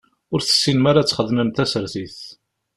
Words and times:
Ur 0.33 0.39
tessinem 0.41 0.85
ara 0.89 0.99
ad 1.01 1.07
txedmem 1.07 1.49
tasertit. 1.51 2.17